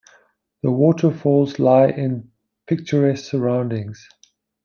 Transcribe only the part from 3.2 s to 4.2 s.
surroundings.